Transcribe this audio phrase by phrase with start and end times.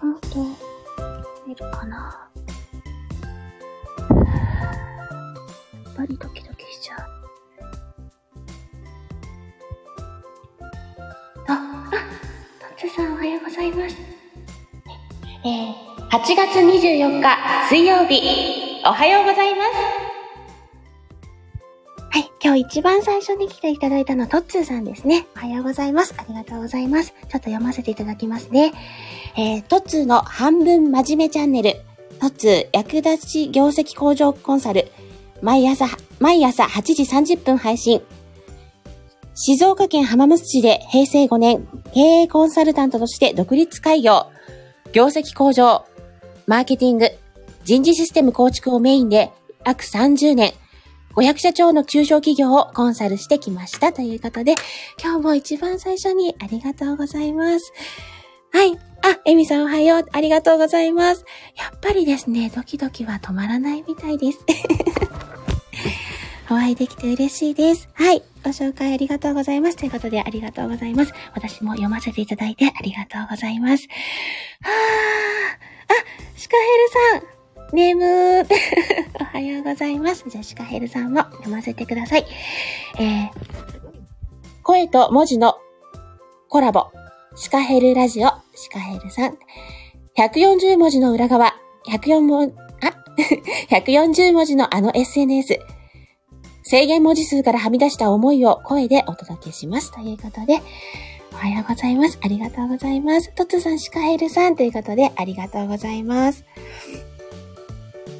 [0.00, 0.28] ほんと、
[1.46, 2.28] 見るかな？
[5.84, 7.00] やっぱりドキドキしちゃう。
[11.48, 11.90] あ、あ、
[12.78, 13.96] トッツさんおはようございます。
[15.44, 19.97] えー、8月24日水曜日、おはようございます。
[22.48, 25.26] 今日一番最初に来ていただいたのはトッツーさんですね。
[25.36, 26.14] おはようございます。
[26.16, 27.12] ありがとうございます。
[27.12, 28.72] ちょっと読ませていただきますね。
[29.36, 31.74] えー、トッツーの半分真面目チャンネル、
[32.18, 34.90] トッツー役立ち業績向上コンサル、
[35.42, 35.88] 毎朝、
[36.20, 37.02] 毎朝8時
[37.34, 38.00] 30分配信。
[39.34, 44.24] 静岡県浜松市で平成5年、経営コンサルタントとして独立開業、
[44.92, 45.84] 業績向上、
[46.46, 47.10] マーケティング、
[47.64, 49.32] 人事システム構築をメインで
[49.66, 50.54] 約30年、
[51.18, 54.54] 500社長の中小企業をコンサルしてきましたということで、
[55.02, 57.72] 今日も一番最初にありがとうございます。
[58.52, 58.78] はい。
[59.02, 60.06] あ、エミさんおはよう。
[60.12, 61.24] ありがとうございます。
[61.56, 64.38] やっぱりですね、ドキドキは止まらないみたいです。
[66.50, 67.88] お会いできて嬉しいです。
[67.94, 68.22] はい。
[68.44, 69.76] ご紹介ありがとうございます。
[69.76, 71.12] ということで、ありがとうございます。
[71.34, 73.88] 私も読ませていただいてありがとうございます。
[74.62, 74.74] はー。
[75.94, 75.96] あ、
[76.36, 76.62] シカヘ
[77.18, 77.37] ルさん。
[77.72, 78.46] ネーム。
[79.20, 80.24] おはようございます。
[80.28, 82.26] じゃあ、シカヘルさんも読ませてください。
[82.98, 83.30] えー、
[84.62, 85.56] 声と文字の
[86.48, 86.86] コラボ。
[87.36, 89.38] シカヘルラジオ、シカヘルさん。
[90.16, 91.54] 140文字の裏側。
[91.86, 92.94] 104文、あ、
[93.70, 95.60] 140文字のあの SNS。
[96.64, 99.92] 制限文字数からはみ出した思いを声でお届けします。
[99.92, 100.60] ということで、
[101.32, 102.18] おはようございます。
[102.20, 103.32] ありがとうございます。
[103.34, 106.44] トツさん、シカヘルさんということで、ありがとうございます。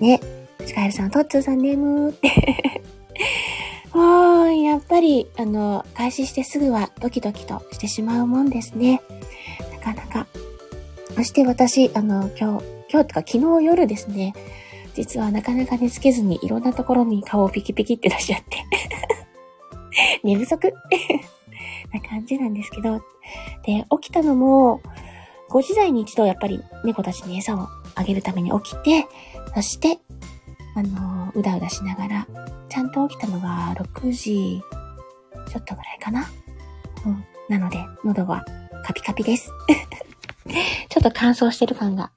[0.00, 0.20] ね、
[0.64, 2.82] シカヘルさん、トッツーさん、眠ーって。
[3.94, 9.00] もう、やっぱり、あの、開始してすぐはドキドキとしてしまうもんですね。
[9.72, 10.26] なかなか。
[11.14, 14.34] そして私、あの、今日、今日とか昨日夜ですね、
[14.94, 18.64] 実はなかなか寝つけずにいろんなところに顔をピキピキって出しちゃって
[20.24, 20.72] 寝不足
[21.92, 23.00] な感じなんですけど。
[23.64, 24.80] で、起きたのも、
[25.50, 29.06] 5時台に一度やっぱり猫たちに餌をあげるために起きて、
[29.56, 29.98] そして、
[30.74, 32.26] あのうだうだしながら、
[32.68, 34.62] ちゃんと起きたのが6時
[35.48, 36.26] ちょっとぐらいかな。
[37.06, 37.24] うん。
[37.48, 38.44] なので、喉は
[38.84, 39.50] カピカピです。
[40.90, 42.10] ちょっと乾燥してる感が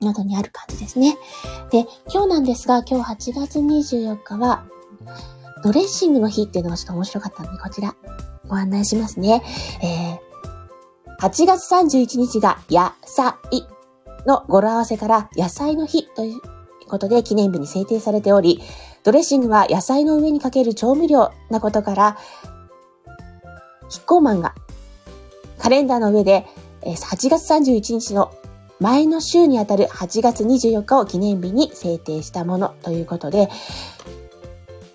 [0.00, 1.16] 喉にある感じですね。
[1.70, 4.64] で、今日なんですが、今日8月24日は、
[5.62, 7.94] ドレッシングの日っていうのがちょっと面白かったので、こちら、
[8.48, 9.44] ご案内しますね。
[9.80, 13.32] えー、8月31日が野菜
[14.26, 16.40] の語呂合わせから野菜の日という
[16.88, 18.60] ことで記念日に制定されており、
[19.04, 22.18] ドレッシングは野菜の上にかける調味料なことから、
[23.88, 24.54] キッコーマンが
[25.58, 26.46] カレンダーの上で
[26.82, 28.32] 8月31日の
[28.80, 33.48] 前の週にあたる8月24日を記念日に制定したものということで、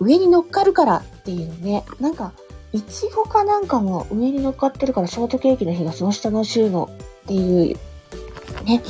[0.00, 2.32] 上に乗っかるからっていうね、なんか、
[2.72, 6.90] いちごかなんかも上に乗っかってるからショートケーキの日がその下の週の
[7.24, 7.76] っていう、
[8.64, 8.82] ね、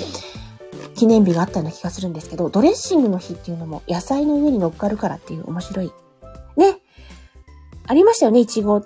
[0.99, 5.93] 記念日があったような気がするんですけど、ドレッシングの日っていうのも野菜の上に乗っかるからっていう面白い。
[6.57, 6.77] ね。
[7.87, 8.85] ありましたよね、いちご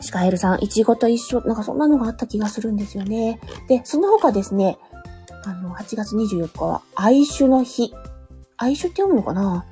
[0.00, 3.40] シカエルさん、いちごと一緒、なんかそんなのがあった気がするんですよね。
[3.68, 4.78] で、その他ですね、
[5.44, 7.92] あの、8月24日は愛酒の日。
[8.56, 9.64] 愛酒って読むのかな？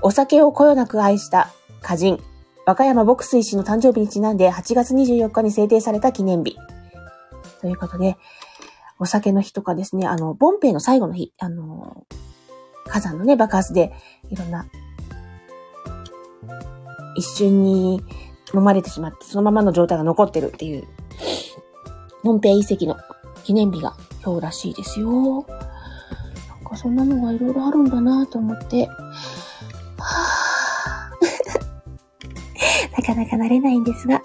[0.00, 1.50] お酒をこよなく愛した
[1.80, 2.20] 歌人、
[2.66, 6.56] 和歌山牧水氏の誕生日にちなんで8月24日に制定された記念日。
[7.60, 8.16] ということで、
[9.02, 12.06] お酒の日とかですね、あの、ボンペイの最後の日、あの、
[12.86, 13.92] 火山のね、爆発で、
[14.30, 14.68] いろんな、
[17.16, 18.00] 一瞬に
[18.54, 20.84] 飲まれてしまって、そのままの状態が残ってるっていう、
[22.22, 22.96] のんぺい遺跡の
[23.42, 25.10] 記念日が今日らしいですよ。
[25.10, 32.94] なんかそんなのがいろいろあるんだなと思って、はぁ。
[32.96, 34.22] なかなか慣れないんですが、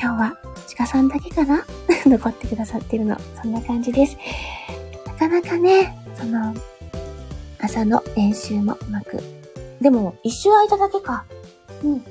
[0.00, 0.34] 今日は
[0.78, 1.64] 鹿さんだけかな？
[2.08, 3.16] 残ってくださってるの。
[3.42, 4.16] そんな感じです。
[5.06, 6.54] なかなかね、その、
[7.60, 9.22] 朝の練習もうまく。
[9.80, 11.24] でも、一周空いただけか。
[11.84, 12.04] うん。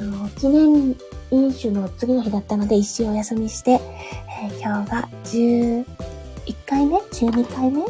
[0.00, 0.96] あの、記念
[1.30, 5.84] 飲酒の次の日だったので一周お休みして、えー、今日が11
[6.66, 7.82] 回目 ?12 回目？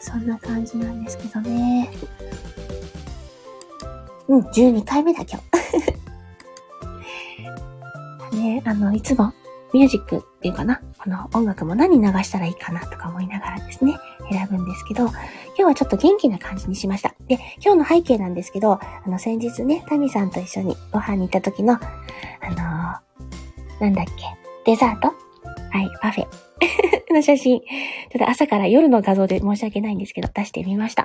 [0.00, 1.90] そんな感じなんですけどね。
[4.28, 5.40] うん、12回目だ今
[8.30, 8.36] 日。
[8.36, 9.32] ね、あの、いつも
[9.72, 13.96] ミュージックっていうかな、この音楽も何流したらいいかなとか思いながらですね、
[14.30, 15.14] 選ぶんですけど、今
[15.56, 17.14] 日はちょっと元気な感じにしました。
[17.26, 24.12] で、今日の背景なんですけど、あの、先日ね、タミさんと一緒にご飯に行った時の、あのー、なんだっけ、
[24.64, 25.08] デザート？
[25.08, 26.48] はい、パフェ。
[27.12, 27.60] の写真。
[27.60, 27.66] ちょ
[28.16, 31.04] っと朝から夜の画像で申し訳ないんですけど、出してみました。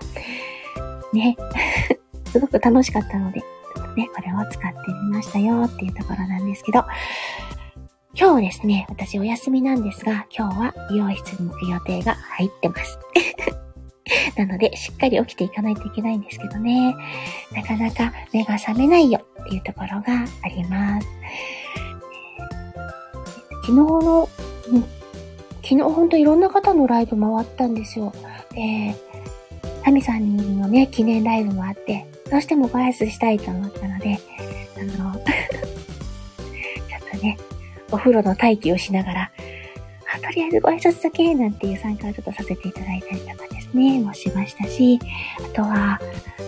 [1.13, 1.37] ね。
[2.31, 6.83] すごく楽しかったので、ちょっとね、これを使ってみましたよっていうところなんですけど、
[8.15, 12.99] 今日ですね、私お休みなんですが、今日は美容室に行く予定が入ってます。
[14.37, 16.95] なので、しっかり起きていかないといけないんですけどね、
[17.55, 21.07] なかなか目が覚めないよっていうところがあります。
[23.63, 24.29] 昨日の、
[25.63, 28.13] 昨日ほんといろんな方のライブ回ったんですよ。
[28.53, 28.95] で、
[29.83, 34.19] タミさんのね、記念ライブもあって、どうしてもご挨拶したいと思ったので、
[37.93, 39.31] お風呂の待機をしながら、
[40.15, 44.99] あとりあえずご挨拶だけなんていう参加をちょっとさせていただいたりとかですね、もしましたし、
[45.39, 45.99] あとは、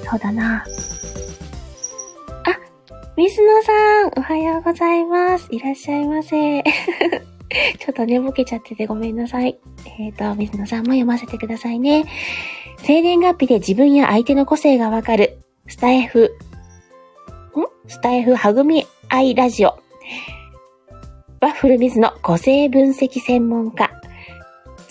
[0.10, 0.58] そうだな。
[0.58, 0.66] あ、
[3.16, 5.48] 水野さん、おはようございます。
[5.52, 6.64] いらっしゃいませ。
[7.80, 9.58] ちょっと寝ぼけちゃっててごめんなさい。
[10.00, 12.06] えっ、ー、と、水野さんも読ませてくださいね。
[12.80, 15.38] 生年月日で自分や相手の個性がわかる、
[15.68, 16.36] スタイフ、
[17.56, 17.90] ん？
[17.90, 19.78] スタイフはぐみアイラジオ。
[21.42, 23.92] ワッフル水の個性分析専門家。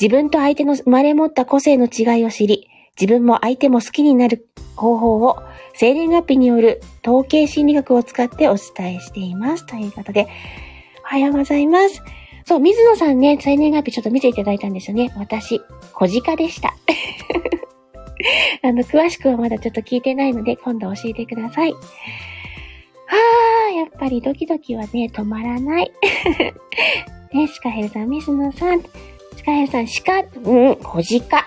[0.01, 2.69] 自分と相手の生まれ持った個性の違いを知り、
[3.01, 5.43] 自分も相手も好きになる方法を
[5.75, 9.67] 生年月日による統計心理学を使ってお伝えしています。
[9.67, 10.29] ということで、
[11.05, 12.03] おはようございます。
[12.45, 15.13] そう、水野さんね、生年月日ちょっと見ていただいたんですよね。
[15.17, 15.61] 私、
[15.95, 16.75] 小鹿でした。
[18.63, 21.75] あの、詳しくはまだちょっと聞いてないので、今度教えてください。
[23.07, 23.17] は
[23.71, 25.93] あ、やっぱりドキドキはね、止まらない。
[27.33, 28.81] ね、シカヘルさん、水野さん、
[29.37, 31.47] シカヘルさん、鹿、うん、小鹿。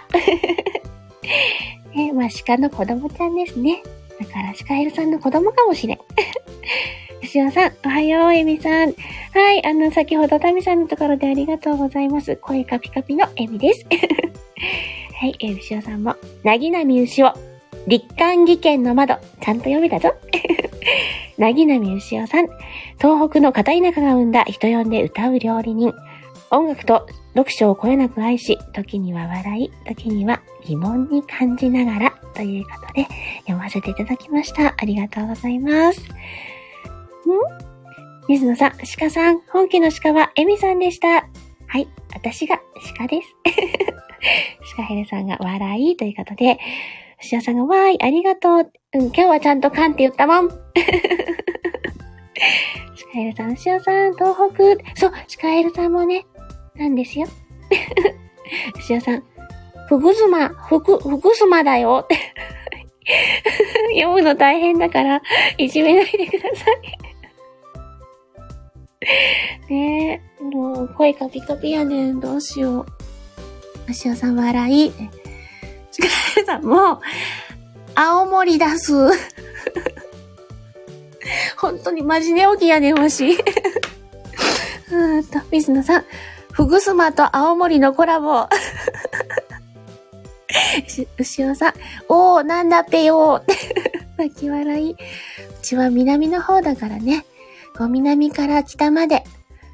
[1.96, 3.82] ね、まあ、鹿の子供ちゃんですね。
[4.20, 5.98] だから、シカヘルさんの子供かもしれん。
[7.22, 8.94] 吉尾さん、おはよう、エミさん。
[9.34, 12.36] はい、あの、先ほどタミさんのところでありがとうございます。
[12.38, 13.86] 声カピカピのエミです。
[15.20, 17.34] はい、えー、牛尾さんも、なぎなみ牛尾、
[17.88, 20.14] 立漢技研の窓、ちゃんと読めたぞ。
[21.38, 22.48] なぎなみ牛尾さん、
[22.98, 25.94] 東北の片田舎が生んだ人呼んで歌う料理人。
[26.50, 33.08] 音楽と読書をこよなく愛し、時には笑い、時には疑問に感じながら、ということで
[33.42, 34.74] 読ませていただきました。
[34.78, 36.02] ありがとうございます。
[36.02, 36.06] ん？
[38.28, 41.28] 水野さん、鹿さん、本家の鹿はエミさんでした。
[41.68, 42.60] はい、私が
[42.98, 43.36] 鹿です。
[44.66, 46.58] シカヘルさんが笑いということで、
[47.20, 48.72] シアさんがわーい、ありがとう。
[48.94, 50.50] うん、今日はちゃんとカンって言ったもん。
[53.18, 54.64] カヘルさん、シアさん、東北。
[54.96, 56.28] そう、シカヘルさんもね、
[56.76, 57.26] なんですよ。
[58.86, 59.24] シアさん、
[59.88, 62.16] ふぐずま、ふく、ふぐすまだよって
[64.00, 65.22] 読むの大変だから、
[65.58, 66.66] いじめないでくださ
[69.68, 72.20] い ねえ、もう声カピカピやねん。
[72.20, 72.86] どうしよ
[73.88, 73.94] う。
[73.94, 74.92] しおさん笑い。
[75.92, 76.08] ちか
[76.40, 77.02] えさんも、
[77.96, 78.94] 青森出す。
[81.58, 83.38] 本当にマジ寝起きやねん、わし。
[84.92, 86.06] うんと、水野さん、
[86.52, 88.48] ふぐすまと青森のコラボ。
[91.20, 91.74] 牛尾さん、
[92.08, 93.54] おー、なんだっぺよー。
[94.18, 94.92] 泣き笑い。
[94.92, 94.96] う
[95.62, 97.26] ちは南の方だからね。
[97.78, 99.24] こう南から北まで、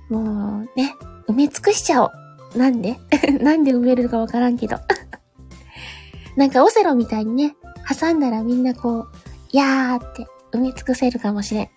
[0.09, 0.95] もうね、
[1.27, 2.57] 埋め尽くしちゃおう。
[2.57, 2.97] なんで？
[3.39, 4.77] なんで埋めるかわからんけど
[6.35, 7.55] なんかオセロみたいにね、
[7.99, 9.07] 挟んだらみんなこう、
[9.51, 11.69] やーって埋め尽くせるかもしれん。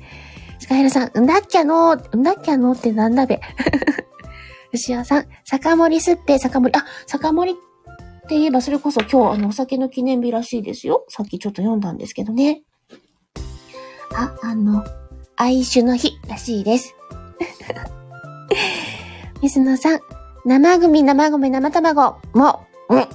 [0.58, 3.40] スカエルさん、んだっきゃのー、んだっきゃのーってなんだべ？
[4.72, 11.04] 牛尾さん、酒盛りすっぺ、酒盛り、あ、酒盛りって言えばそれこそ今日あのお酒の記念日らしいですよ。
[11.08, 12.62] さっきちょっと読んだんですけどね。
[14.14, 14.84] あ、あの、
[15.36, 16.94] 愛酒の日らしいです。
[19.42, 20.00] 水野さん、
[20.44, 23.06] 生組、生米、生卵、もう、うん。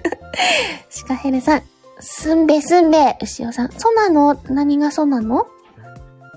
[0.90, 1.62] シカヘルさん、
[2.00, 4.38] すんべすんべ、牛尾さん、そうなの？
[4.48, 5.46] 何がそうなの？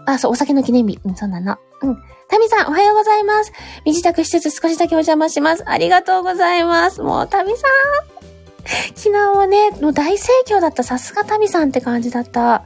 [0.05, 0.99] あ、そう、お酒の記念日。
[1.03, 1.57] うん、そうなの。
[1.81, 1.97] うん。
[2.29, 3.51] タミさん、おはようございます。
[3.85, 5.63] 身支度しつつ少しだけお邪魔します。
[5.67, 7.01] ありがとうございます。
[7.01, 8.19] もう、タミさん。
[8.95, 10.83] 昨日はね、もう大盛況だった。
[10.83, 12.63] さすがタミさんって感じだった。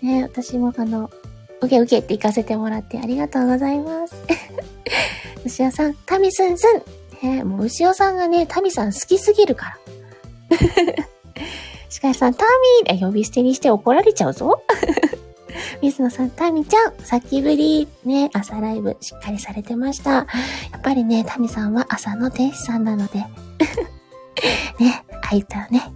[0.00, 1.10] ね、私もあの、
[1.60, 4.14] うけうけって行かせてもらってありがとうございます。
[5.44, 6.64] 牛尾さん、タミスンス
[7.22, 7.28] ン。
[7.28, 9.76] ねもう牛尾さんがね、タミさん好きすぎるか
[10.50, 11.13] ら。
[11.94, 12.46] しかしさん、ター
[12.90, 14.64] ミー呼び捨てにして怒られちゃうぞ。
[15.80, 20.10] 水野さん、タミちゃん、さっきぶり、ね、朝ライブしっかりされてました。
[20.10, 20.26] や
[20.76, 23.20] っぱりね、タミさんは朝の天使さんなので。
[24.80, 25.92] ね、あいつはね、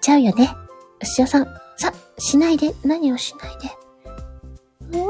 [0.00, 0.54] ちゃうよね。
[1.02, 4.98] 牛尾さん、さ、しないで、何をしないで？
[4.98, 5.04] ん？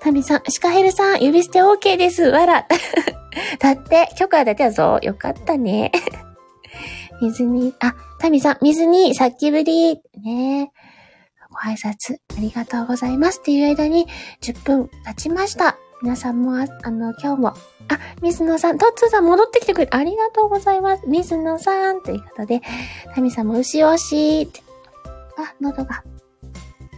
[0.00, 2.22] タミさん、シカヘルさん、指捨て OK です。
[2.22, 2.66] わら。
[3.60, 4.98] だって、許可出てたぞ。
[5.02, 5.92] よかったね。
[7.20, 10.00] 水に、あ、タミさん、水に、さっきぶり。
[10.22, 10.70] ね
[11.50, 13.40] ご挨拶、ありがとうございます。
[13.40, 14.06] っていう間に、
[14.42, 15.76] 10分経ちました。
[16.02, 17.56] 皆さんも、あの、今日も、あ、
[18.20, 21.04] 水野さん、トッツーさん戻ってきてくれありがとうございます。
[21.06, 22.60] 水野さん、ということで、
[23.14, 24.62] タミさんも牛押しって。
[25.38, 26.02] あ、喉が。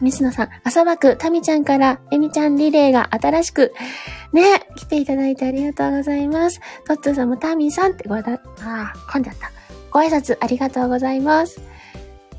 [0.01, 3.75] 水野さん、朝枠、タミちゃんから、エミちゃんリレーが新しく、
[4.33, 6.61] ね、来ていただいてありがとうございます。
[6.87, 9.58] トッツーさんもタミさんってごだ、あ、混んじゃった。
[9.91, 11.61] ご挨拶ありがとうございます。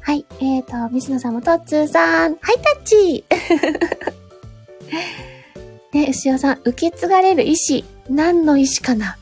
[0.01, 3.25] はい、えーと、水野さんもトッツーさん、ハイタッチ
[5.93, 7.85] ね、牛尾さん、受け継がれる意志。
[8.09, 9.17] 何の意志かな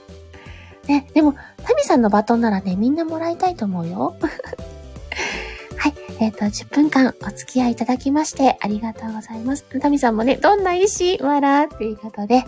[0.86, 4.16] ね、でも、タミさんのバトンならね、みんなもらいたいと思うよ。
[5.76, 5.94] はい。
[6.20, 9.64] えっ、ー、と、10分間お付き合いいただきまして、ありがとうございます。
[9.80, 11.18] タミさんもね、どんな意志？
[11.22, 12.44] わらということで、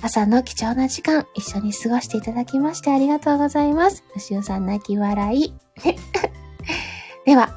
[0.00, 4.04] 朝の貴重な時間、一緒に過ごしていただきましてありがとうございます。
[4.14, 5.54] 牛尾さん泣き笑い。
[7.26, 7.50] では、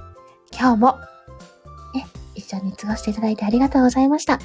[0.51, 0.98] 今日も、
[1.93, 4.39] ね、一緒に過ごしていただいてありがとうございました。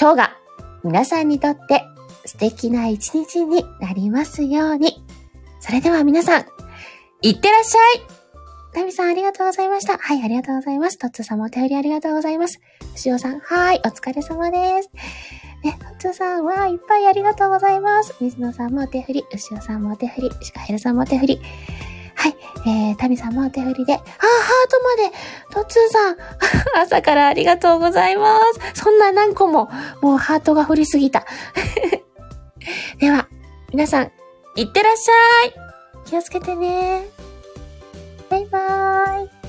[0.00, 0.36] 今日が
[0.84, 1.84] 皆さんにとって
[2.24, 5.04] 素敵な一日になりますように。
[5.58, 6.46] それでは皆さん、
[7.22, 8.20] いってらっしゃい
[8.72, 9.98] タミさんありがとうございました。
[9.98, 10.96] はい、ありがとうございます。
[10.96, 12.60] トッツーさんもお便りありがとうございます。
[12.94, 14.90] しおさん、はい、お疲れ様です。
[15.62, 18.14] ね、トッツさん、わー、いっぱいありがとうございます。
[18.20, 21.40] 水野さんもお手振り、牛尾さんもお手振り、シカヘルさんもお手振り。
[22.14, 22.36] はい。
[22.66, 25.16] えー、タミさんもお手振りで、あー、ハートまで、
[25.54, 26.16] トッツーさん、
[26.82, 28.38] 朝からありがとうございま
[28.74, 28.82] す。
[28.82, 31.26] そんな何個も、もうハートが振りすぎた。
[32.98, 33.28] では、
[33.72, 34.12] 皆さん、
[34.56, 35.54] いってらっしゃい
[36.06, 37.06] 気をつけてね。
[38.30, 39.39] バイバーイ